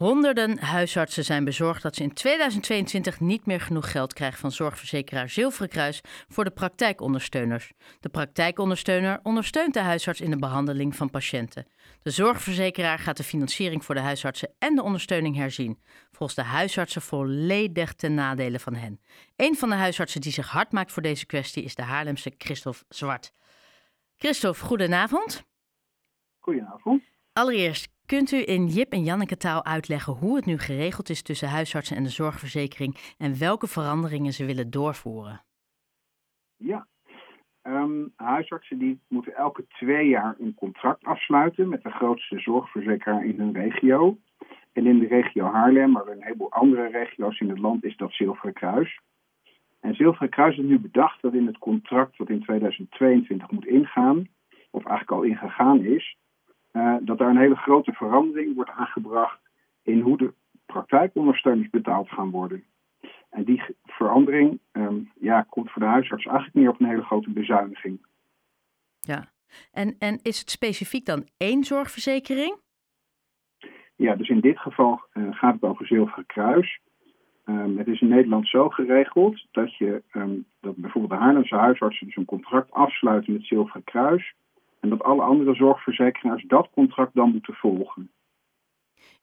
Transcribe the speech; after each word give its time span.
Honderden 0.00 0.58
huisartsen 0.58 1.24
zijn 1.24 1.44
bezorgd 1.44 1.82
dat 1.82 1.94
ze 1.94 2.02
in 2.02 2.12
2022 2.12 3.20
niet 3.20 3.46
meer 3.46 3.60
genoeg 3.60 3.90
geld 3.90 4.12
krijgen 4.12 4.38
van 4.38 4.52
zorgverzekeraar 4.52 5.30
Zilveren 5.30 5.68
Kruis 5.68 6.00
voor 6.28 6.44
de 6.44 6.50
praktijkondersteuners. 6.50 7.72
De 8.00 8.08
praktijkondersteuner 8.08 9.20
ondersteunt 9.22 9.74
de 9.74 9.80
huisarts 9.80 10.20
in 10.20 10.30
de 10.30 10.36
behandeling 10.36 10.96
van 10.96 11.10
patiënten. 11.10 11.66
De 12.02 12.10
zorgverzekeraar 12.10 12.98
gaat 12.98 13.16
de 13.16 13.22
financiering 13.22 13.84
voor 13.84 13.94
de 13.94 14.00
huisartsen 14.00 14.54
en 14.58 14.74
de 14.74 14.82
ondersteuning 14.82 15.36
herzien. 15.36 15.80
Volgens 16.10 16.34
de 16.34 16.44
huisartsen 16.44 17.02
volledig 17.02 17.94
ten 17.94 18.14
nadele 18.14 18.58
van 18.58 18.74
hen. 18.74 19.00
Een 19.36 19.56
van 19.56 19.68
de 19.68 19.74
huisartsen 19.76 20.20
die 20.20 20.32
zich 20.32 20.48
hard 20.48 20.72
maakt 20.72 20.92
voor 20.92 21.02
deze 21.02 21.26
kwestie 21.26 21.64
is 21.64 21.74
de 21.74 21.82
Haarlemse 21.82 22.32
Christophe 22.38 22.84
Zwart. 22.88 23.32
Christophe, 24.16 24.64
goedenavond. 24.64 25.44
Goedenavond. 26.38 27.02
Allereerst, 27.32 27.88
kunt 28.14 28.32
u 28.32 28.42
in 28.46 28.66
Jip 28.66 28.92
en 28.92 29.04
Janneke 29.04 29.36
taal 29.36 29.64
uitleggen 29.64 30.12
hoe 30.12 30.36
het 30.36 30.46
nu 30.46 30.58
geregeld 30.58 31.08
is 31.08 31.22
tussen 31.22 31.48
huisartsen 31.48 31.96
en 31.96 32.02
de 32.02 32.08
zorgverzekering 32.08 33.14
en 33.18 33.38
welke 33.38 33.66
veranderingen 33.66 34.32
ze 34.32 34.44
willen 34.44 34.70
doorvoeren? 34.70 35.40
Ja, 36.56 36.86
ehm, 37.62 38.06
huisartsen 38.16 38.78
die 38.78 39.00
moeten 39.08 39.34
elke 39.34 39.66
twee 39.68 40.08
jaar 40.08 40.34
een 40.38 40.54
contract 40.54 41.04
afsluiten 41.04 41.68
met 41.68 41.82
de 41.82 41.90
grootste 41.90 42.38
zorgverzekeraar 42.38 43.24
in 43.24 43.38
hun 43.38 43.52
regio. 43.52 44.18
En 44.72 44.86
in 44.86 44.98
de 44.98 45.06
regio 45.06 45.44
Haarlem, 45.44 45.90
maar 45.90 46.06
een 46.06 46.22
heleboel 46.22 46.52
andere 46.52 46.88
regio's 46.88 47.40
in 47.40 47.48
het 47.48 47.58
land, 47.58 47.84
is 47.84 47.96
dat 47.96 48.12
Zilveren 48.12 48.54
Kruis. 48.54 49.00
En 49.80 49.94
Zilveren 49.94 50.30
Kruis 50.30 50.56
heeft 50.56 50.68
nu 50.68 50.78
bedacht 50.78 51.22
dat 51.22 51.34
in 51.34 51.46
het 51.46 51.58
contract 51.58 52.18
dat 52.18 52.28
in 52.28 52.42
2022 52.42 53.50
moet 53.50 53.66
ingaan, 53.66 54.28
of 54.70 54.84
eigenlijk 54.84 55.10
al 55.10 55.22
ingegaan 55.22 55.84
is, 55.84 56.18
uh, 56.72 56.96
dat 57.00 57.18
daar 57.18 57.30
een 57.30 57.36
hele 57.36 57.56
grote 57.56 57.92
verandering 57.92 58.54
wordt 58.54 58.70
aangebracht 58.70 59.40
in 59.82 60.00
hoe 60.00 60.16
de 60.16 60.32
praktijkondersteuners 60.66 61.70
betaald 61.70 62.08
gaan 62.10 62.30
worden. 62.30 62.64
En 63.30 63.44
die 63.44 63.62
verandering 63.84 64.60
um, 64.72 65.10
ja, 65.20 65.42
komt 65.42 65.70
voor 65.70 65.82
de 65.82 65.88
huisarts 65.88 66.26
eigenlijk 66.26 66.56
neer 66.56 66.68
op 66.68 66.80
een 66.80 66.86
hele 66.86 67.04
grote 67.04 67.30
bezuiniging. 67.30 68.06
Ja, 69.00 69.24
en, 69.72 69.96
en 69.98 70.18
is 70.22 70.38
het 70.38 70.50
specifiek 70.50 71.06
dan 71.06 71.28
één 71.36 71.64
zorgverzekering? 71.64 72.56
Ja, 73.96 74.16
dus 74.16 74.28
in 74.28 74.40
dit 74.40 74.58
geval 74.58 75.00
uh, 75.12 75.26
gaat 75.30 75.54
het 75.54 75.62
over 75.62 75.86
Zilveren 75.86 76.26
Kruis. 76.26 76.80
Um, 77.44 77.78
het 77.78 77.86
is 77.86 78.00
in 78.00 78.08
Nederland 78.08 78.48
zo 78.48 78.68
geregeld 78.68 79.46
dat, 79.50 79.76
je, 79.76 80.02
um, 80.12 80.46
dat 80.60 80.76
bijvoorbeeld 80.76 81.12
de 81.12 81.24
Haarlemse 81.24 81.56
huisartsen 81.56 82.06
dus 82.06 82.16
een 82.16 82.24
contract 82.24 82.70
afsluiten 82.70 83.32
met 83.32 83.44
Zilveren 83.44 83.84
Kruis. 83.84 84.34
En 84.80 84.88
dat 84.88 85.02
alle 85.02 85.22
andere 85.22 85.54
zorgverzekeraars 85.54 86.44
dat 86.46 86.70
contract 86.70 87.14
dan 87.14 87.30
moeten 87.30 87.54
volgen. 87.54 88.10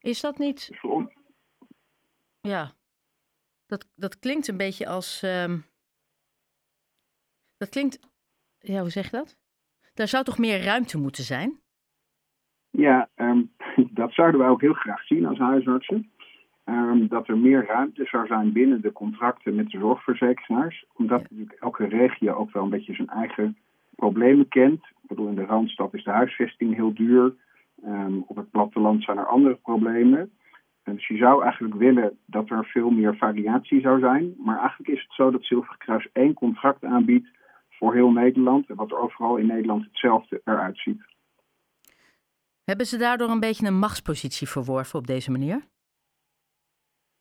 Is 0.00 0.20
dat 0.20 0.38
niet. 0.38 0.68
Dus. 0.68 1.06
Ja, 2.40 2.72
dat, 3.66 3.88
dat 3.94 4.18
klinkt 4.18 4.48
een 4.48 4.56
beetje 4.56 4.88
als. 4.88 5.22
Um... 5.22 5.64
Dat 7.56 7.68
klinkt. 7.68 7.98
Ja, 8.58 8.80
hoe 8.80 8.90
zeg 8.90 9.10
je 9.10 9.16
dat? 9.16 9.36
Daar 9.94 10.08
zou 10.08 10.24
toch 10.24 10.38
meer 10.38 10.62
ruimte 10.62 10.98
moeten 10.98 11.24
zijn? 11.24 11.60
Ja, 12.70 13.08
um, 13.16 13.52
dat 14.00 14.12
zouden 14.12 14.40
wij 14.40 14.48
ook 14.48 14.60
heel 14.60 14.72
graag 14.72 15.06
zien 15.06 15.26
als 15.26 15.38
huisartsen. 15.38 16.10
Um, 16.64 17.08
dat 17.08 17.28
er 17.28 17.38
meer 17.38 17.66
ruimte 17.66 18.04
zou 18.04 18.26
zijn 18.26 18.52
binnen 18.52 18.80
de 18.80 18.92
contracten 18.92 19.54
met 19.54 19.70
de 19.70 19.78
zorgverzekeraars. 19.78 20.84
Omdat 20.92 21.20
ja. 21.20 21.26
natuurlijk 21.30 21.60
elke 21.60 21.86
regio 21.86 22.34
ook 22.34 22.52
wel 22.52 22.62
een 22.62 22.70
beetje 22.70 22.94
zijn 22.94 23.08
eigen 23.08 23.58
problemen 24.02 24.48
kent. 24.48 24.80
Ik 25.02 25.08
bedoel, 25.08 25.28
in 25.28 25.34
de 25.34 25.44
Randstad 25.44 25.94
is 25.94 26.04
de 26.04 26.10
huisvesting 26.10 26.74
heel 26.74 26.94
duur. 26.94 27.34
Um, 27.84 28.24
op 28.26 28.36
het 28.36 28.50
platteland 28.50 29.02
zijn 29.02 29.18
er 29.18 29.26
andere 29.26 29.54
problemen. 29.54 30.30
En 30.82 30.94
dus 30.94 31.06
je 31.06 31.16
zou 31.16 31.42
eigenlijk 31.42 31.74
willen 31.74 32.18
dat 32.26 32.50
er 32.50 32.64
veel 32.64 32.90
meer 32.90 33.16
variatie 33.16 33.80
zou 33.80 34.00
zijn. 34.00 34.34
Maar 34.44 34.58
eigenlijk 34.58 34.90
is 34.90 35.02
het 35.02 35.12
zo 35.12 35.30
dat 35.30 35.44
Zilveren 35.44 35.78
Kruis 35.78 36.08
één 36.12 36.34
contract 36.34 36.84
aanbiedt 36.84 37.28
voor 37.70 37.94
heel 37.94 38.10
Nederland. 38.10 38.68
En 38.68 38.76
wat 38.76 38.90
er 38.90 38.98
overal 38.98 39.36
in 39.36 39.46
Nederland 39.46 39.84
hetzelfde 39.84 40.40
eruit 40.44 40.78
ziet. 40.78 41.02
Hebben 42.64 42.86
ze 42.86 42.98
daardoor 42.98 43.28
een 43.28 43.40
beetje 43.40 43.66
een 43.66 43.78
machtspositie 43.78 44.48
verworven 44.48 44.98
op 44.98 45.06
deze 45.06 45.30
manier? 45.30 45.62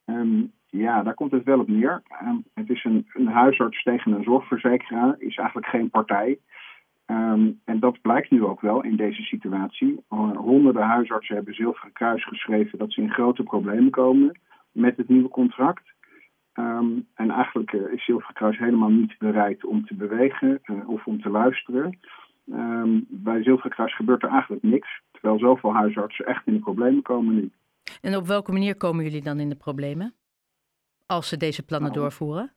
Um, 0.05 0.51
ja, 0.65 1.03
daar 1.03 1.13
komt 1.13 1.31
het 1.31 1.43
wel 1.43 1.59
op 1.59 1.67
neer. 1.67 2.01
Um, 2.23 2.43
het 2.53 2.69
is 2.69 2.83
een, 2.83 3.07
een, 3.13 3.27
huisarts 3.27 3.83
tegen 3.83 4.11
een 4.11 4.23
zorgverzekeraar, 4.23 5.15
is 5.17 5.37
eigenlijk 5.37 5.67
geen 5.67 5.89
partij. 5.89 6.39
Um, 7.07 7.61
en 7.65 7.79
dat 7.79 8.01
blijkt 8.01 8.31
nu 8.31 8.43
ook 8.43 8.61
wel 8.61 8.83
in 8.83 8.95
deze 8.95 9.21
situatie. 9.21 10.03
Honderden 10.35 10.83
huisartsen 10.83 11.35
hebben 11.35 11.53
Zilveren 11.53 11.93
Kruis 11.93 12.27
geschreven 12.27 12.77
dat 12.77 12.91
ze 12.91 13.01
in 13.01 13.11
grote 13.11 13.43
problemen 13.43 13.91
komen 13.91 14.39
met 14.71 14.97
het 14.97 15.09
nieuwe 15.09 15.29
contract. 15.29 15.95
Um, 16.53 17.07
en 17.13 17.29
eigenlijk 17.29 17.71
uh, 17.71 17.93
is 17.93 18.05
Zilveren 18.05 18.33
Kruis 18.35 18.57
helemaal 18.57 18.89
niet 18.89 19.17
bereid 19.17 19.65
om 19.65 19.85
te 19.85 19.95
bewegen 19.95 20.59
uh, 20.63 20.89
of 20.89 21.05
om 21.05 21.21
te 21.21 21.29
luisteren. 21.29 21.99
Um, 22.45 23.05
bij 23.09 23.43
Zilveren 23.43 23.71
Kruis 23.71 23.95
gebeurt 23.95 24.23
er 24.23 24.29
eigenlijk 24.29 24.63
niks, 24.63 25.01
terwijl 25.11 25.39
zoveel 25.39 25.73
huisartsen 25.73 26.25
echt 26.25 26.47
in 26.47 26.53
de 26.53 26.59
problemen 26.59 27.01
komen 27.01 27.35
nu. 27.35 27.51
En 28.01 28.15
op 28.15 28.27
welke 28.27 28.51
manier 28.51 28.75
komen 28.75 29.03
jullie 29.03 29.21
dan 29.21 29.39
in 29.39 29.49
de 29.49 29.55
problemen? 29.55 30.13
Als 31.05 31.29
ze 31.29 31.37
deze 31.37 31.65
plannen 31.65 31.91
nou, 31.91 32.01
doorvoeren? 32.01 32.53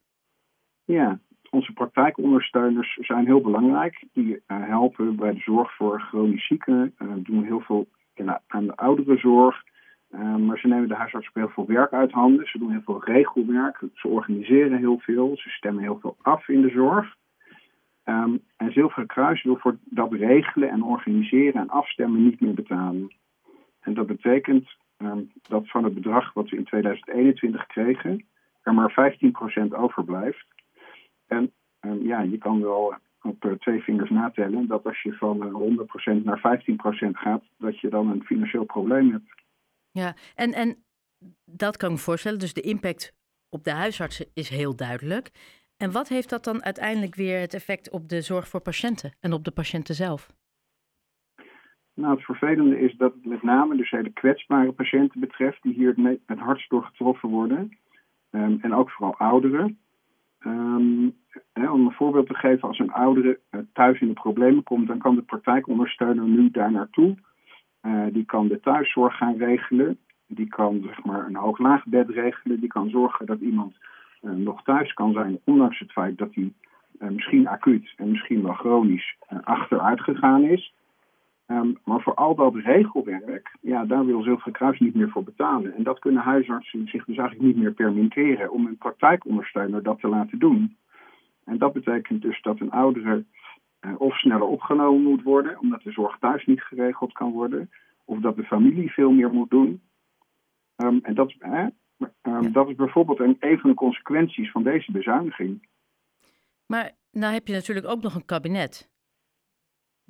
Ja, 0.84 1.20
onze 1.50 1.72
praktijkondersteuners 1.72 2.98
zijn 3.00 3.26
heel 3.26 3.40
belangrijk. 3.40 4.04
Die 4.12 4.34
uh, 4.34 4.40
helpen 4.46 5.16
bij 5.16 5.32
de 5.32 5.40
zorg 5.40 5.76
voor 5.76 6.00
chronisch 6.00 6.46
zieken, 6.46 6.94
uh, 6.98 7.08
doen 7.16 7.44
heel 7.44 7.60
veel 7.60 7.88
aan 8.46 8.66
de 8.66 8.76
ouderenzorg. 8.76 9.64
Uh, 10.10 10.36
maar 10.36 10.58
ze 10.58 10.66
nemen 10.66 10.88
de 10.88 10.94
huisarts 10.94 11.30
heel 11.32 11.48
veel 11.48 11.66
werk 11.66 11.92
uit 11.92 12.12
handen. 12.12 12.46
Ze 12.46 12.58
doen 12.58 12.70
heel 12.70 12.82
veel 12.84 13.04
regelwerk. 13.04 13.82
Ze 13.94 14.08
organiseren 14.08 14.78
heel 14.78 14.98
veel. 14.98 15.36
Ze 15.36 15.48
stemmen 15.48 15.82
heel 15.82 15.98
veel 16.00 16.16
af 16.22 16.48
in 16.48 16.62
de 16.62 16.70
zorg. 16.70 17.18
Um, 18.04 18.40
en 18.56 18.72
Zilveren 18.72 19.06
Kruis 19.06 19.42
wil 19.42 19.56
voor 19.56 19.78
dat 19.84 20.12
regelen 20.12 20.70
en 20.70 20.82
organiseren 20.82 21.60
en 21.60 21.68
afstemmen 21.68 22.24
niet 22.24 22.40
meer 22.40 22.54
betalen. 22.54 23.14
En 23.80 23.94
dat 23.94 24.06
betekent 24.06 24.76
um, 24.98 25.30
dat 25.48 25.70
van 25.70 25.84
het 25.84 25.94
bedrag 25.94 26.32
wat 26.32 26.48
we 26.48 26.56
in 26.56 26.64
2021 26.64 27.66
kregen, 27.66 28.24
er 28.62 28.74
maar 28.74 29.14
15% 29.68 29.68
overblijft. 29.70 30.46
En 31.30 31.52
ja, 32.02 32.20
je 32.20 32.38
kan 32.38 32.60
wel 32.60 32.94
op 33.22 33.44
uh, 33.44 33.52
twee 33.52 33.80
vingers 33.80 34.10
natellen 34.10 34.66
dat 34.66 34.84
als 34.84 35.02
je 35.02 35.12
van 35.12 35.46
uh, 35.46 36.18
100% 36.20 36.22
naar 36.24 36.60
15% 37.08 37.10
gaat, 37.10 37.42
dat 37.58 37.80
je 37.80 37.88
dan 37.88 38.10
een 38.10 38.24
financieel 38.24 38.64
probleem 38.64 39.10
hebt. 39.10 39.42
Ja, 39.90 40.14
en, 40.34 40.52
en 40.52 40.84
dat 41.44 41.76
kan 41.76 41.90
ik 41.90 41.96
me 41.96 42.02
voorstellen. 42.02 42.38
Dus 42.38 42.52
de 42.52 42.60
impact 42.60 43.14
op 43.48 43.64
de 43.64 43.72
huisartsen 43.72 44.26
is 44.34 44.48
heel 44.48 44.76
duidelijk. 44.76 45.30
En 45.76 45.92
wat 45.92 46.08
heeft 46.08 46.30
dat 46.30 46.44
dan 46.44 46.64
uiteindelijk 46.64 47.14
weer 47.14 47.40
het 47.40 47.54
effect 47.54 47.90
op 47.90 48.08
de 48.08 48.20
zorg 48.20 48.48
voor 48.48 48.60
patiënten 48.60 49.14
en 49.20 49.32
op 49.32 49.44
de 49.44 49.50
patiënten 49.50 49.94
zelf? 49.94 50.28
Nou, 51.94 52.14
het 52.14 52.24
vervelende 52.24 52.80
is 52.80 52.96
dat 52.96 53.14
het 53.14 53.24
met 53.24 53.42
name 53.42 53.76
dus 53.76 53.90
hele 53.90 54.12
kwetsbare 54.12 54.72
patiënten 54.72 55.20
betreft, 55.20 55.62
die 55.62 55.74
hier 55.74 55.94
het, 55.96 56.20
het 56.26 56.38
hardst 56.38 56.70
door 56.70 56.84
getroffen 56.84 57.28
worden. 57.28 57.78
Um, 58.30 58.58
en 58.60 58.74
ook 58.74 58.90
vooral 58.90 59.16
ouderen. 59.16 59.78
Hè, 61.52 61.70
om 61.70 61.86
een 61.86 61.92
voorbeeld 61.92 62.26
te 62.26 62.34
geven, 62.34 62.68
als 62.68 62.78
een 62.78 62.92
oudere 62.92 63.38
uh, 63.50 63.60
thuis 63.72 64.00
in 64.00 64.06
de 64.06 64.12
problemen 64.12 64.62
komt, 64.62 64.86
dan 64.86 64.98
kan 64.98 65.14
de 65.14 65.22
praktijkondersteuner 65.22 66.24
nu 66.24 66.50
daar 66.50 66.72
naartoe. 66.72 67.16
Uh, 67.82 68.06
die 68.12 68.24
kan 68.24 68.48
de 68.48 68.60
thuiszorg 68.60 69.16
gaan 69.16 69.36
regelen. 69.36 69.98
Die 70.26 70.48
kan 70.48 70.82
zeg 70.86 71.04
maar, 71.04 71.26
een 71.26 71.36
hoog-laagbed 71.36 72.08
regelen. 72.08 72.60
Die 72.60 72.68
kan 72.68 72.90
zorgen 72.90 73.26
dat 73.26 73.40
iemand 73.40 73.76
uh, 74.22 74.32
nog 74.32 74.62
thuis 74.62 74.92
kan 74.92 75.12
zijn, 75.12 75.38
ondanks 75.44 75.78
het 75.78 75.92
feit 75.92 76.18
dat 76.18 76.34
hij 76.34 76.52
misschien 77.10 77.48
acuut 77.48 77.94
en 77.96 78.10
misschien 78.10 78.42
wel 78.42 78.52
chronisch 78.52 79.16
achteruit 79.44 80.00
gegaan 80.00 80.42
is. 80.42 80.74
Um, 81.50 81.78
maar 81.84 82.00
voor 82.00 82.14
al 82.14 82.34
dat 82.34 82.54
regelwerk, 82.54 83.56
ja, 83.60 83.84
daar 83.84 84.06
wil 84.06 84.22
Zilveren 84.22 84.52
Kruis 84.52 84.78
niet 84.78 84.94
meer 84.94 85.08
voor 85.08 85.24
betalen. 85.24 85.74
En 85.74 85.82
dat 85.82 85.98
kunnen 85.98 86.22
huisartsen 86.22 86.88
zich 86.88 87.04
dus 87.04 87.16
eigenlijk 87.16 87.46
niet 87.46 87.56
meer 87.56 87.72
permitteren 87.72 88.50
om 88.50 88.66
een 88.66 88.76
praktijkondersteuner 88.76 89.82
dat 89.82 90.00
te 90.00 90.08
laten 90.08 90.38
doen. 90.38 90.76
En 91.44 91.58
dat 91.58 91.72
betekent 91.72 92.22
dus 92.22 92.42
dat 92.42 92.60
een 92.60 92.70
oudere 92.70 93.24
uh, 93.80 94.00
of 94.00 94.18
sneller 94.18 94.46
opgenomen 94.46 95.02
moet 95.02 95.22
worden, 95.22 95.58
omdat 95.60 95.82
de 95.82 95.92
zorg 95.92 96.18
thuis 96.18 96.46
niet 96.46 96.62
geregeld 96.62 97.12
kan 97.12 97.32
worden, 97.32 97.70
of 98.04 98.18
dat 98.18 98.36
de 98.36 98.44
familie 98.44 98.90
veel 98.90 99.10
meer 99.10 99.30
moet 99.30 99.50
doen. 99.50 99.82
Um, 100.76 101.00
en 101.02 101.14
dat, 101.14 101.34
eh, 101.38 101.66
um, 101.98 102.10
ja. 102.22 102.40
dat 102.40 102.68
is 102.68 102.74
bijvoorbeeld 102.74 103.20
een, 103.20 103.36
een 103.40 103.58
van 103.58 103.70
de 103.70 103.76
consequenties 103.76 104.50
van 104.50 104.62
deze 104.62 104.92
bezuiniging. 104.92 105.68
Maar 106.66 106.90
nou 107.12 107.32
heb 107.32 107.46
je 107.46 107.52
natuurlijk 107.52 107.86
ook 107.86 108.02
nog 108.02 108.14
een 108.14 108.24
kabinet. 108.24 108.89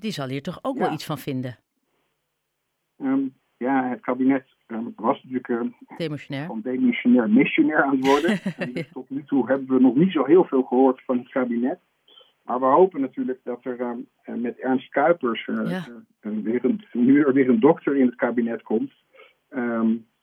Die 0.00 0.10
zal 0.10 0.28
hier 0.28 0.42
toch 0.42 0.58
ook 0.62 0.76
ja. 0.76 0.80
wel 0.80 0.92
iets 0.92 1.04
van 1.04 1.18
vinden? 1.18 1.58
Um, 2.96 3.34
ja, 3.56 3.88
het 3.88 4.00
kabinet 4.00 4.46
um, 4.66 4.92
was 4.96 5.22
natuurlijk 5.22 5.48
uh, 5.48 5.60
demissionair. 5.96 6.46
van 6.46 6.60
demissionair 6.60 7.30
missionair 7.30 7.82
aan 7.82 7.96
het 7.96 8.06
worden. 8.06 8.38
en 8.58 8.72
dus 8.72 8.88
tot 8.92 9.10
nu 9.10 9.24
toe 9.24 9.46
hebben 9.46 9.76
we 9.76 9.80
nog 9.80 9.94
niet 9.94 10.12
zo 10.12 10.24
heel 10.24 10.44
veel 10.44 10.62
gehoord 10.62 11.02
van 11.04 11.18
het 11.18 11.28
kabinet. 11.28 11.78
Maar 12.44 12.60
we 12.60 12.66
hopen 12.66 13.00
natuurlijk 13.00 13.40
dat 13.44 13.64
er 13.64 13.80
um, 13.80 14.06
met 14.40 14.58
Ernst 14.58 14.88
Kuipers 14.88 15.46
uh, 15.46 15.70
ja. 15.70 15.84
uh, 16.22 16.42
weer 16.42 16.64
een, 16.64 16.84
nu 16.92 17.22
er 17.22 17.32
weer 17.32 17.48
een 17.48 17.60
dokter 17.60 17.96
in 17.96 18.06
het 18.06 18.14
kabinet 18.16 18.62
komt. 18.62 18.92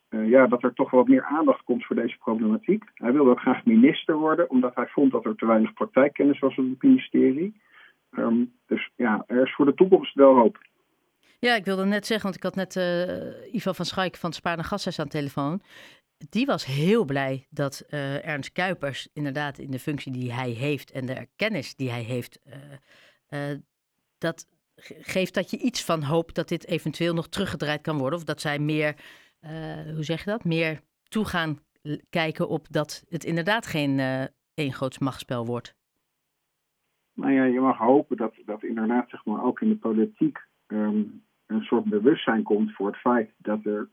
ja, 0.09 0.47
dat 0.47 0.63
er 0.63 0.73
toch 0.73 0.91
wat 0.91 1.07
meer 1.07 1.23
aandacht 1.23 1.63
komt 1.63 1.85
voor 1.85 1.95
deze 1.95 2.17
problematiek. 2.17 2.83
Hij 2.93 3.13
wilde 3.13 3.29
ook 3.29 3.39
graag 3.39 3.65
minister 3.65 4.15
worden, 4.15 4.49
omdat 4.49 4.75
hij 4.75 4.87
vond 4.87 5.11
dat 5.11 5.25
er 5.25 5.35
te 5.35 5.45
weinig 5.45 5.73
praktijkkennis 5.73 6.39
was 6.39 6.57
op 6.57 6.69
het 6.69 6.83
ministerie. 6.83 7.61
Ehm, 8.11 8.45
dus 8.65 8.89
ja, 8.95 9.23
er 9.27 9.43
is 9.43 9.55
voor 9.55 9.65
de 9.65 9.73
toekomst 9.73 10.13
wel 10.13 10.35
hoop. 10.35 10.57
Ja, 11.39 11.55
ik 11.55 11.65
wilde 11.65 11.85
net 11.85 12.05
zeggen, 12.05 12.25
want 12.25 12.35
ik 12.35 12.43
had 12.43 12.55
net 12.55 12.75
uh, 12.75 13.53
Ivo 13.53 13.71
van 13.71 13.85
Schaik 13.85 14.15
van 14.15 14.33
Spaarne 14.33 14.63
Gashuis 14.63 14.99
aan 14.99 15.05
de 15.05 15.11
telefoon. 15.11 15.61
Die 16.29 16.45
was 16.45 16.65
heel 16.65 17.05
blij 17.05 17.47
dat 17.49 17.83
uh, 17.89 18.27
Ernst 18.27 18.51
Kuipers 18.51 19.07
inderdaad 19.13 19.57
in 19.57 19.71
de 19.71 19.79
functie 19.79 20.11
die 20.11 20.33
hij 20.33 20.49
heeft 20.49 20.91
en 20.91 21.05
de 21.05 21.27
kennis 21.35 21.75
die 21.75 21.89
hij 21.89 22.01
heeft, 22.01 22.39
uh, 23.29 23.51
dat 24.17 24.47
geeft 25.01 25.33
dat 25.33 25.49
je 25.49 25.57
iets 25.57 25.83
van 25.83 26.03
hoop 26.03 26.33
dat 26.33 26.47
dit 26.47 26.67
eventueel 26.67 27.13
nog 27.13 27.27
teruggedraaid 27.27 27.81
kan 27.81 27.97
worden. 27.97 28.19
Of 28.19 28.25
dat 28.25 28.41
zij 28.41 28.59
meer, 28.59 28.95
hoe 29.93 30.03
zeg 30.03 30.23
je 30.23 30.29
dat, 30.29 30.43
meer 30.43 30.81
toe 31.07 31.25
gaan 31.25 31.59
kijken 32.09 32.47
op 32.49 32.67
dat 32.69 33.03
het 33.09 33.23
inderdaad 33.23 33.67
geen 33.67 33.99
één 34.53 34.73
groot 34.73 34.99
machtsspel 34.99 35.45
wordt. 35.45 35.75
Nou 37.17 37.31
ja, 37.31 37.43
je 37.43 37.59
mag 37.59 37.77
hopen 37.77 38.17
dat, 38.17 38.33
dat 38.45 38.63
inderdaad 38.63 39.09
zeg 39.09 39.25
maar, 39.25 39.43
ook 39.43 39.61
in 39.61 39.69
de 39.69 39.75
politiek 39.75 40.39
um, 40.67 41.23
een 41.47 41.61
soort 41.61 41.83
bewustzijn 41.83 42.43
komt 42.43 42.73
voor 42.73 42.87
het 42.87 42.97
feit 42.97 43.31
dat 43.37 43.65
er, 43.65 43.87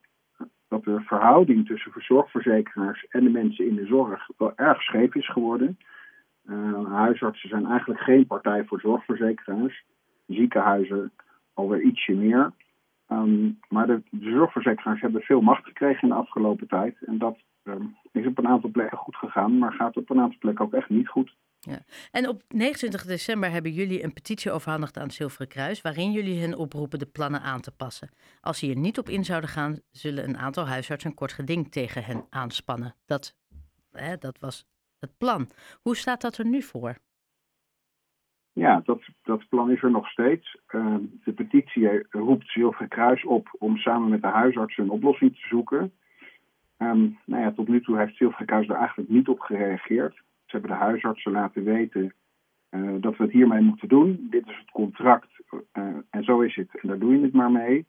dat 0.68 0.84
de 0.84 1.00
verhouding 1.00 1.66
tussen 1.66 1.92
zorgverzekeraars 1.96 3.06
en 3.08 3.24
de 3.24 3.30
mensen 3.30 3.66
in 3.66 3.74
de 3.74 3.86
zorg 3.86 4.28
wel 4.38 4.52
erg 4.56 4.82
scheef 4.82 5.14
is 5.14 5.30
geworden. 5.30 5.78
Uh, 6.46 6.92
huisartsen 6.92 7.48
zijn 7.48 7.66
eigenlijk 7.66 8.00
geen 8.00 8.26
partij 8.26 8.64
voor 8.64 8.80
zorgverzekeraars. 8.80 9.84
Ziekenhuizen 10.26 11.12
alweer 11.54 11.82
ietsje 11.82 12.12
meer. 12.12 12.52
Um, 13.08 13.58
maar 13.68 13.86
de, 13.86 14.02
zorgverzekeraars 14.20 15.00
hebben 15.00 15.22
veel 15.22 15.40
macht 15.40 15.64
gekregen 15.64 16.02
in 16.02 16.08
de 16.08 16.14
afgelopen 16.14 16.68
tijd. 16.68 16.96
En 17.06 17.18
dat 17.18 17.38
is 18.12 18.26
op 18.26 18.38
een 18.38 18.48
aantal 18.48 18.70
plekken 18.70 18.98
goed 18.98 19.16
gegaan, 19.16 19.58
maar 19.58 19.72
gaat 19.72 19.96
op 19.96 20.10
een 20.10 20.20
aantal 20.20 20.38
plekken 20.38 20.64
ook 20.64 20.72
echt 20.72 20.88
niet 20.88 21.08
goed. 21.08 21.34
Ja. 21.64 21.78
En 22.10 22.28
op 22.28 22.42
29 22.48 23.04
december 23.04 23.50
hebben 23.50 23.72
jullie 23.72 24.04
een 24.04 24.12
petitie 24.12 24.50
overhandigd 24.50 24.96
aan 24.96 25.04
het 25.04 25.14
Zilveren 25.14 25.48
Kruis, 25.48 25.82
waarin 25.82 26.12
jullie 26.12 26.40
hen 26.40 26.58
oproepen 26.58 26.98
de 26.98 27.06
plannen 27.06 27.40
aan 27.40 27.60
te 27.60 27.72
passen. 27.76 28.10
Als 28.40 28.58
ze 28.58 28.66
hier 28.66 28.76
niet 28.76 28.98
op 28.98 29.08
in 29.08 29.24
zouden 29.24 29.50
gaan, 29.50 29.78
zullen 29.90 30.24
een 30.28 30.36
aantal 30.36 30.66
huisartsen 30.66 31.10
een 31.10 31.16
kort 31.16 31.32
geding 31.32 31.70
tegen 31.70 32.04
hen 32.04 32.26
aanspannen. 32.30 32.94
Dat, 33.06 33.36
hè, 33.90 34.16
dat 34.16 34.38
was 34.38 34.66
het 34.98 35.16
plan. 35.18 35.48
Hoe 35.82 35.96
staat 35.96 36.20
dat 36.20 36.36
er 36.36 36.46
nu 36.46 36.62
voor? 36.62 36.96
Ja, 38.52 38.80
dat, 38.84 39.02
dat 39.22 39.48
plan 39.48 39.70
is 39.70 39.82
er 39.82 39.90
nog 39.90 40.08
steeds. 40.08 40.58
Uh, 40.74 40.96
de 41.24 41.32
petitie 41.32 42.06
roept 42.10 42.50
Zilveren 42.50 42.88
Kruis 42.88 43.24
op 43.24 43.56
om 43.58 43.76
samen 43.76 44.08
met 44.08 44.22
de 44.22 44.28
huisartsen 44.28 44.84
een 44.84 44.90
oplossing 44.90 45.32
te 45.32 45.46
zoeken. 45.48 45.92
Um, 46.78 47.18
nou 47.24 47.42
ja, 47.42 47.52
tot 47.52 47.68
nu 47.68 47.80
toe 47.80 47.98
heeft 47.98 48.16
Zilveren 48.16 48.46
Kruis 48.46 48.68
er 48.68 48.76
eigenlijk 48.76 49.08
niet 49.08 49.28
op 49.28 49.40
gereageerd. 49.40 50.22
Hebben 50.60 50.78
de 50.78 50.84
huisartsen 50.84 51.32
laten 51.32 51.64
weten 51.64 52.14
uh, 52.70 52.94
dat 53.00 53.16
we 53.16 53.22
het 53.22 53.32
hiermee 53.32 53.60
moeten 53.60 53.88
doen. 53.88 54.26
Dit 54.30 54.46
is 54.46 54.56
het 54.58 54.70
contract 54.70 55.28
uh, 55.52 55.84
en 56.10 56.24
zo 56.24 56.40
is 56.40 56.56
het. 56.56 56.80
En 56.80 56.88
daar 56.88 56.98
doe 56.98 57.16
je 57.16 57.22
het 57.22 57.32
maar 57.32 57.50
mee. 57.50 57.86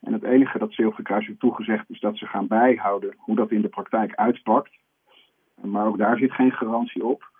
En 0.00 0.12
het 0.12 0.22
enige 0.22 0.58
dat 0.58 0.72
Zilverkruis 0.72 1.26
heeft 1.26 1.40
toegezegd 1.40 1.90
is 1.90 2.00
dat 2.00 2.16
ze 2.16 2.26
gaan 2.26 2.46
bijhouden 2.46 3.14
hoe 3.16 3.36
dat 3.36 3.50
in 3.50 3.60
de 3.60 3.68
praktijk 3.68 4.14
uitpakt. 4.14 4.78
Maar 5.62 5.86
ook 5.86 5.98
daar 5.98 6.18
zit 6.18 6.32
geen 6.32 6.52
garantie 6.52 7.04
op. 7.04 7.30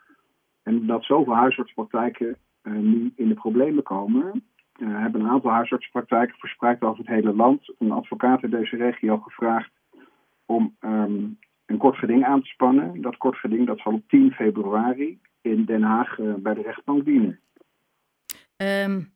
En 0.62 0.86
dat 0.86 1.04
zoveel 1.04 1.34
huisartspraktijken 1.34 2.36
uh, 2.62 2.72
nu 2.72 3.12
in 3.16 3.28
de 3.28 3.34
problemen 3.34 3.82
komen, 3.82 4.44
hebben 4.78 5.20
een 5.20 5.28
aantal 5.28 5.50
huisartspraktijken 5.50 6.38
verspreid 6.38 6.82
over 6.82 6.98
het 6.98 7.14
hele 7.14 7.34
land 7.34 7.74
een 7.78 7.90
advocaat 7.92 8.42
in 8.42 8.50
deze 8.50 8.76
regio 8.76 9.16
gevraagd 9.16 9.70
om 10.46 10.76
um, 10.80 11.38
een 11.66 11.78
kort 11.78 11.96
geding 11.96 12.24
aan 12.24 12.40
te 12.40 12.46
spannen. 12.46 13.00
Dat 13.00 13.16
kort 13.16 13.36
geding 13.36 13.66
dat 13.66 13.78
zal 13.78 13.92
op 13.92 14.08
10 14.08 14.32
februari 14.32 15.20
in 15.40 15.64
Den 15.64 15.82
Haag 15.82 16.18
uh, 16.18 16.34
bij 16.34 16.54
de 16.54 16.62
rechtbank 16.62 17.04
dienen. 17.04 17.40
Um, 18.56 19.14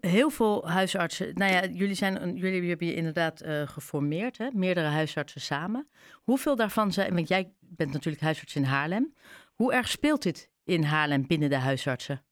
heel 0.00 0.30
veel 0.30 0.68
huisartsen. 0.68 1.34
Nou 1.34 1.52
ja, 1.52 1.66
jullie, 1.66 1.94
zijn, 1.94 2.36
jullie 2.36 2.68
hebben 2.68 2.86
je 2.86 2.94
inderdaad 2.94 3.42
uh, 3.42 3.62
geformeerd, 3.62 4.38
hè? 4.38 4.48
meerdere 4.52 4.86
huisartsen 4.86 5.40
samen. 5.40 5.88
Hoeveel 6.12 6.56
daarvan 6.56 6.92
zijn. 6.92 7.14
Want 7.14 7.28
jij 7.28 7.52
bent 7.60 7.92
natuurlijk 7.92 8.22
huisarts 8.22 8.56
in 8.56 8.64
Haarlem. 8.64 9.14
Hoe 9.54 9.72
erg 9.72 9.88
speelt 9.88 10.22
dit 10.22 10.50
in 10.64 10.82
Haarlem 10.82 11.26
binnen 11.26 11.50
de 11.50 11.58
huisartsen? 11.58 12.22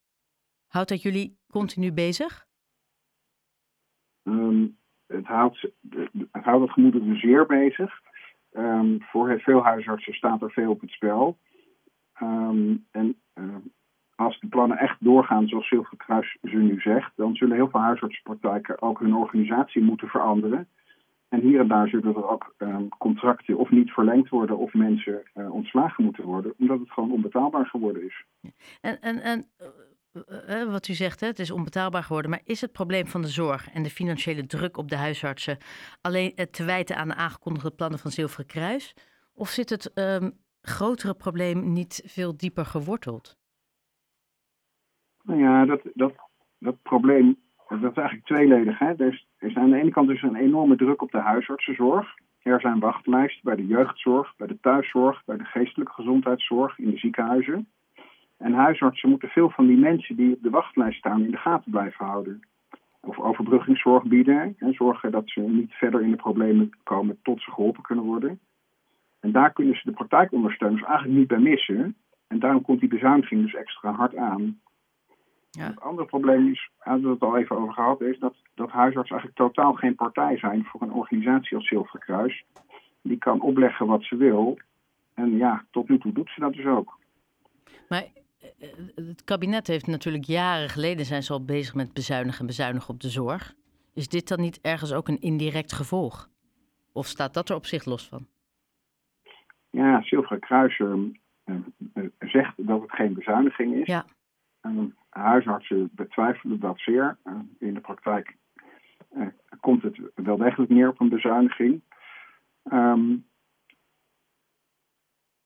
Houdt 0.66 0.88
dat 0.88 1.02
jullie 1.02 1.38
continu 1.50 1.92
bezig? 1.92 2.46
Um, 4.22 4.78
het 5.06 5.26
houdt 5.26 5.60
het, 5.60 6.10
houdt 6.30 6.62
het 6.62 6.72
gemoederen 6.72 7.18
zeer 7.18 7.46
bezig. 7.46 8.02
Um, 8.56 9.02
voor 9.02 9.40
veel 9.40 9.62
huisartsen 9.62 10.14
staat 10.14 10.42
er 10.42 10.50
veel 10.50 10.70
op 10.70 10.80
het 10.80 10.90
spel. 10.90 11.38
Um, 12.22 12.86
en 12.90 13.16
uh, 13.34 13.56
als 14.14 14.40
de 14.40 14.48
plannen 14.48 14.78
echt 14.78 14.96
doorgaan 15.00 15.48
zoals 15.48 15.68
Zilveren 15.68 15.98
Kruis 15.98 16.36
ze 16.42 16.56
nu 16.56 16.80
zegt, 16.80 17.12
dan 17.16 17.34
zullen 17.34 17.56
heel 17.56 17.70
veel 17.70 17.80
huisartsenpraktijken 17.80 18.82
ook 18.82 18.98
hun 18.98 19.14
organisatie 19.14 19.82
moeten 19.82 20.08
veranderen. 20.08 20.68
En 21.28 21.40
hier 21.40 21.60
en 21.60 21.68
daar 21.68 21.88
zullen 21.88 22.14
er 22.14 22.28
ook 22.28 22.54
um, 22.58 22.88
contracten 22.88 23.58
of 23.58 23.70
niet 23.70 23.90
verlengd 23.90 24.28
worden 24.28 24.58
of 24.58 24.74
mensen 24.74 25.22
uh, 25.34 25.54
ontslagen 25.54 26.04
moeten 26.04 26.24
worden, 26.24 26.54
omdat 26.58 26.78
het 26.78 26.90
gewoon 26.90 27.12
onbetaalbaar 27.12 27.66
geworden 27.66 28.04
is. 28.04 28.24
En, 28.80 29.00
en, 29.00 29.22
en 29.22 29.44
eh, 30.14 30.60
eh, 30.60 30.70
wat 30.70 30.88
u 30.88 30.92
zegt, 30.92 31.20
het 31.20 31.38
is 31.38 31.50
onbetaalbaar 31.50 32.02
geworden. 32.02 32.30
Maar 32.30 32.40
is 32.44 32.60
het 32.60 32.72
probleem 32.72 33.06
van 33.06 33.22
de 33.22 33.28
zorg 33.28 33.70
en 33.72 33.82
de 33.82 33.90
financiële 33.90 34.46
druk 34.46 34.76
op 34.76 34.88
de 34.88 34.96
huisartsen 34.96 35.58
alleen 36.00 36.34
te 36.50 36.64
wijten 36.64 36.96
aan 36.96 37.08
de 37.08 37.14
aangekondigde 37.14 37.70
plannen 37.70 37.98
van 37.98 38.10
Zilveren 38.10 38.46
Kruis? 38.46 38.94
Of 39.34 39.48
zit 39.48 39.70
het 39.70 39.90
um, 39.94 40.32
grotere 40.60 41.14
probleem 41.14 41.72
niet 41.72 42.02
veel 42.06 42.36
dieper 42.36 42.64
geworteld? 42.64 43.36
Nou 45.22 45.40
ja, 45.40 45.64
dat, 45.64 45.80
dat, 45.94 46.14
dat 46.58 46.82
probleem 46.82 47.42
dat 47.68 47.90
is 47.90 47.96
eigenlijk 47.96 48.26
tweeledig. 48.26 48.78
Hè? 48.78 48.86
Er, 48.86 49.12
is, 49.12 49.26
er 49.38 49.48
is 49.48 49.56
aan 49.56 49.70
de 49.70 49.76
ene 49.76 49.90
kant 49.90 50.08
dus 50.08 50.22
een 50.22 50.36
enorme 50.36 50.76
druk 50.76 51.02
op 51.02 51.10
de 51.10 51.18
huisartsenzorg. 51.18 52.14
Er 52.42 52.60
zijn 52.60 52.78
wachtlijsten 52.78 53.40
bij 53.44 53.56
de 53.56 53.66
jeugdzorg, 53.66 54.36
bij 54.36 54.46
de 54.46 54.60
thuiszorg, 54.60 55.24
bij 55.24 55.36
de 55.36 55.44
geestelijke 55.44 55.92
gezondheidszorg, 55.92 56.78
in 56.78 56.90
de 56.90 56.98
ziekenhuizen. 56.98 57.68
En 58.36 58.52
huisartsen 58.52 59.08
moeten 59.08 59.28
veel 59.28 59.50
van 59.50 59.66
die 59.66 59.76
mensen 59.76 60.16
die 60.16 60.34
op 60.34 60.42
de 60.42 60.50
wachtlijst 60.50 60.98
staan 60.98 61.24
in 61.24 61.30
de 61.30 61.36
gaten 61.36 61.70
blijven 61.70 62.06
houden. 62.06 62.40
Of 63.00 63.18
overbruggingszorg 63.18 64.04
bieden 64.04 64.54
en 64.58 64.74
zorgen 64.74 65.10
dat 65.12 65.22
ze 65.30 65.40
niet 65.40 65.72
verder 65.72 66.02
in 66.02 66.10
de 66.10 66.16
problemen 66.16 66.70
komen 66.82 67.18
tot 67.22 67.42
ze 67.42 67.50
geholpen 67.50 67.82
kunnen 67.82 68.04
worden. 68.04 68.40
En 69.20 69.32
daar 69.32 69.52
kunnen 69.52 69.76
ze 69.76 69.80
de 69.84 69.92
praktijkondersteuners 69.92 70.82
eigenlijk 70.82 71.18
niet 71.18 71.28
bij 71.28 71.38
missen. 71.38 71.96
En 72.26 72.38
daarom 72.38 72.62
komt 72.62 72.80
die 72.80 72.88
bezuiniging 72.88 73.42
dus 73.42 73.54
extra 73.54 73.92
hard 73.92 74.16
aan. 74.16 74.60
Ja. 75.50 75.66
Het 75.66 75.80
andere 75.80 76.06
probleem 76.06 76.48
is, 76.48 76.70
hadden 76.78 77.04
we 77.04 77.10
het 77.10 77.22
al 77.22 77.36
even 77.36 77.56
over 77.56 77.72
gehad, 77.72 78.00
is 78.00 78.18
dat, 78.18 78.34
dat 78.54 78.70
huisartsen 78.70 79.16
eigenlijk 79.16 79.36
totaal 79.36 79.72
geen 79.72 79.94
partij 79.94 80.38
zijn 80.38 80.64
voor 80.64 80.82
een 80.82 80.92
organisatie 80.92 81.56
als 81.56 81.68
Zilveren 81.68 82.00
Kruis. 82.00 82.44
Die 83.02 83.18
kan 83.18 83.40
opleggen 83.40 83.86
wat 83.86 84.02
ze 84.02 84.16
wil. 84.16 84.58
En 85.14 85.36
ja, 85.36 85.64
tot 85.70 85.88
nu 85.88 85.98
toe 85.98 86.12
doet 86.12 86.30
ze 86.30 86.40
dat 86.40 86.52
dus 86.52 86.66
ook. 86.66 86.98
Maar 87.88 88.06
het 88.94 89.24
kabinet 89.24 89.66
heeft 89.66 89.86
natuurlijk 89.86 90.24
jaren 90.24 90.68
geleden 90.68 91.04
zijn 91.04 91.22
ze 91.22 91.32
al 91.32 91.44
bezig 91.44 91.74
met 91.74 91.92
bezuinigen 91.92 92.40
en 92.40 92.46
bezuinigen 92.46 92.94
op 92.94 93.00
de 93.00 93.08
zorg. 93.08 93.54
Is 93.94 94.08
dit 94.08 94.28
dan 94.28 94.40
niet 94.40 94.60
ergens 94.60 94.92
ook 94.92 95.08
een 95.08 95.20
indirect 95.20 95.72
gevolg? 95.72 96.28
Of 96.92 97.06
staat 97.06 97.34
dat 97.34 97.48
er 97.48 97.56
op 97.56 97.66
zich 97.66 97.84
los 97.84 98.08
van? 98.08 98.26
Ja, 99.70 100.00
Silvia 100.00 100.38
Kruiser 100.38 100.98
uh, 101.44 101.56
zegt 102.18 102.52
dat 102.56 102.82
het 102.82 102.92
geen 102.92 103.14
bezuiniging 103.14 103.74
is. 103.74 103.86
Ja. 103.86 104.04
huisartsen 105.08 105.90
betwijfelen 105.92 106.60
dat 106.60 106.78
zeer. 106.78 107.16
in 107.58 107.74
de 107.74 107.80
praktijk 107.80 108.36
komt 109.60 109.82
het 109.82 110.00
wel 110.14 110.36
degelijk 110.36 110.70
neer 110.70 110.88
op 110.88 111.00
een 111.00 111.08
bezuiniging. 111.08 111.82
Um, 112.72 113.26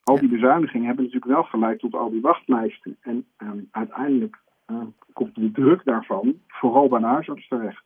al 0.08 0.18
die 0.18 0.28
bezuinigingen 0.28 0.86
hebben 0.86 1.04
natuurlijk 1.04 1.32
wel 1.32 1.42
geleid 1.42 1.78
tot 1.78 1.94
al 1.94 2.10
die 2.10 2.20
wachtlijsten. 2.20 2.96
En 3.00 3.26
ehm, 3.36 3.58
uiteindelijk 3.70 4.38
uh, 4.66 4.82
komt 5.12 5.34
de 5.34 5.50
druk 5.50 5.84
daarvan 5.84 6.34
vooral 6.46 6.88
bij 6.88 7.00
de 7.00 7.06
huisarts 7.06 7.48
terecht. 7.48 7.82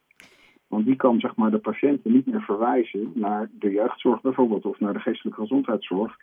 Want 0.67 0.87
die 0.87 0.97
kan 0.97 1.21
zeg 1.21 1.37
maar, 1.37 1.51
de 1.51 1.59
patiënten 1.59 2.13
niet 2.13 2.27
meer 2.27 2.43
verwijzen 2.43 3.13
naar 3.15 3.51
de 3.53 3.71
jeugdzorg 3.71 4.21
bijvoorbeeld 4.21 4.65
of 4.65 4.81
naar 4.81 4.93
de 4.93 4.99
geestelijke 5.01 5.41
gezondheidszorg. 5.41 6.17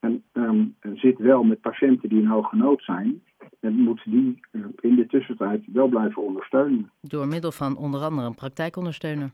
En 0.00 0.22
um, 0.32 0.74
zit 0.94 1.18
wel 1.18 1.42
met 1.42 1.60
patiënten 1.60 2.08
die 2.08 2.20
in 2.20 2.26
hoge 2.26 2.56
nood 2.56 2.82
zijn. 2.82 3.22
En 3.60 3.74
moet 3.74 4.02
die 4.04 4.40
uh, 4.52 4.64
in 4.80 4.94
de 4.94 5.06
tussentijd 5.06 5.62
wel 5.72 5.88
blijven 5.88 6.22
ondersteunen. 6.22 6.90
Door 7.00 7.26
middel 7.26 7.52
van 7.52 7.76
onder 7.76 8.00
andere 8.00 8.26
een 8.26 8.34
praktijkondersteuner. 8.34 9.30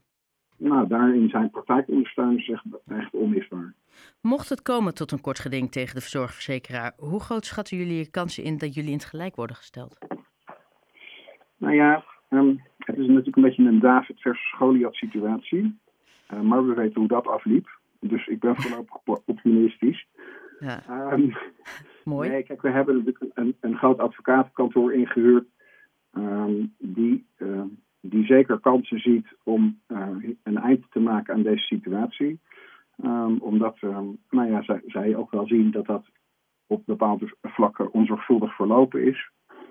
Nou, 0.58 0.88
daarin 0.88 1.28
zijn 1.28 1.50
praktijkondersteuners 1.50 2.48
echt, 2.48 2.64
echt 2.88 3.12
onmisbaar. 3.12 3.74
Mocht 4.20 4.48
het 4.48 4.62
komen 4.62 4.94
tot 4.94 5.12
een 5.12 5.20
kort 5.20 5.38
geding 5.38 5.72
tegen 5.72 5.94
de 5.94 6.00
zorgverzekeraar, 6.00 6.92
hoe 6.96 7.20
groot 7.20 7.46
schatten 7.46 7.76
jullie 7.76 7.96
je 7.96 8.10
kansen 8.10 8.44
in 8.44 8.58
dat 8.58 8.74
jullie 8.74 8.90
in 8.90 8.96
het 8.96 9.04
gelijk 9.04 9.36
worden 9.36 9.56
gesteld? 9.56 9.98
Nou 11.56 11.74
ja, 11.74 12.04
um, 12.30 12.62
het 12.78 12.96
is 12.98 13.06
natuurlijk 13.06 13.36
een 13.36 13.42
beetje 13.42 13.64
een 13.64 13.80
David 13.80 14.20
versus 14.20 14.54
Goliath 14.54 14.94
situatie. 14.94 15.78
Uh, 16.34 16.40
maar 16.40 16.66
we 16.66 16.74
weten 16.74 17.00
hoe 17.00 17.08
dat 17.08 17.26
afliep. 17.26 17.68
Dus 18.00 18.26
ik 18.26 18.40
ben 18.40 18.56
voorlopig 18.56 19.22
optimistisch. 19.24 20.06
Ja. 20.58 21.12
Um, 21.12 21.32
Mooi. 22.04 22.28
Nee, 22.28 22.42
kijk, 22.42 22.62
we 22.62 22.70
hebben 22.70 22.96
natuurlijk 22.96 23.32
een, 23.34 23.56
een 23.60 23.76
groot 23.76 23.98
advocatenkantoor 23.98 24.92
ingehuurd. 24.92 25.46
Um, 26.12 26.74
die, 26.78 27.26
uh, 27.36 27.62
die 28.00 28.24
zeker 28.24 28.60
kansen 28.60 28.98
ziet 29.00 29.36
om 29.42 29.80
uh, 29.88 30.08
een 30.42 30.58
eind 30.58 30.86
te 30.90 31.00
maken 31.00 31.34
aan 31.34 31.42
deze 31.42 31.64
situatie. 31.64 32.40
Um, 33.04 33.38
omdat 33.40 33.76
nou 34.30 34.50
ja, 34.50 34.62
zij, 34.62 34.82
zij 34.86 35.16
ook 35.16 35.30
wel 35.30 35.46
zien 35.46 35.70
dat 35.70 35.86
dat 35.86 36.04
op 36.66 36.82
bepaalde 36.86 37.36
vlakken 37.42 37.92
onzorgvuldig 37.92 38.54
verlopen 38.54 39.04
is, 39.06 39.30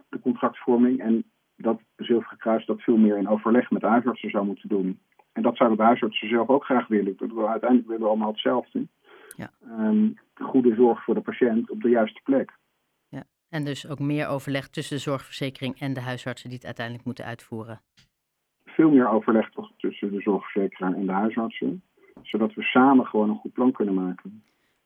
de 0.10 0.20
contractvorming. 0.20 1.00
En 1.00 1.24
dat 1.56 1.82
Zilveren 1.96 2.38
Kruis 2.38 2.66
dat 2.66 2.82
veel 2.82 2.98
meer 2.98 3.18
in 3.18 3.28
overleg 3.28 3.70
met 3.70 3.82
de 3.82 3.88
huisartsen 3.88 4.30
zou 4.30 4.46
moeten 4.46 4.70
doen. 4.70 5.00
En 5.32 5.42
dat 5.42 5.58
zouden 5.58 5.78
de 5.78 5.84
huisartsen 5.84 6.30
zelf 6.30 6.48
ook 6.48 6.64
graag 6.64 6.88
willen. 6.88 7.18
Dat 7.18 7.48
uiteindelijk 7.48 7.88
willen 7.88 8.02
we 8.02 8.08
allemaal 8.08 8.32
hetzelfde. 8.32 8.88
Ja. 9.36 9.52
Um, 9.62 10.16
goede 10.34 10.76
zorg 10.76 11.04
voor 11.04 11.14
de 11.14 11.22
patiënt 11.22 11.70
op 11.70 11.82
de 11.82 11.90
juiste 11.90 12.22
plek. 12.24 12.58
Ja. 13.08 13.24
En 13.50 13.66
dus 13.66 13.90
ook 13.90 14.00
meer 14.00 14.28
overleg 14.28 14.70
tussen 14.70 14.96
de 14.96 15.02
zorgverzekering 15.02 15.80
en 15.80 15.94
de 15.94 16.02
huisartsen 16.02 16.50
die 16.50 16.58
het 16.58 16.66
uiteindelijk 16.66 17.06
moeten 17.06 17.26
uitvoeren. 17.26 17.82
Veel 18.78 18.90
meer 18.90 19.10
overleg 19.10 19.50
toch 19.50 19.72
tussen 19.78 20.12
de 20.12 20.22
zorgverzekeraar 20.22 20.94
en 20.94 21.06
de 21.06 21.12
huisartsen. 21.12 21.84
Zodat 22.22 22.54
we 22.54 22.64
samen 22.64 23.06
gewoon 23.06 23.30
een 23.30 23.38
goed 23.38 23.54
plan 23.54 23.72
kunnen 23.72 23.94
maken. 23.94 24.44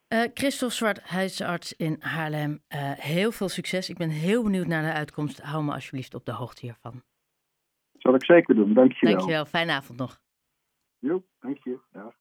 Uh, 0.09 0.19
Christophe 0.33 0.75
Zwart, 0.75 1.01
huisarts 1.01 1.75
in 1.75 1.95
Haarlem. 1.99 2.51
Uh, 2.51 2.91
heel 2.91 3.31
veel 3.31 3.49
succes. 3.49 3.89
Ik 3.89 3.97
ben 3.97 4.09
heel 4.09 4.43
benieuwd 4.43 4.67
naar 4.67 4.81
de 4.81 4.93
uitkomst. 4.93 5.41
Hou 5.41 5.63
me 5.63 5.73
alsjeblieft 5.73 6.13
op 6.13 6.25
de 6.25 6.31
hoogte 6.31 6.65
hiervan. 6.65 7.01
Zal 7.97 8.13
ik 8.13 8.25
zeker 8.25 8.55
doen. 8.55 8.73
Dankjewel. 8.73 9.15
Dankjewel. 9.15 9.45
Fijne 9.45 9.71
avond 9.71 9.99
nog. 9.99 10.21
Jo, 10.99 11.23
dank 11.39 11.57
je. 11.63 11.79
Dag. 11.91 12.13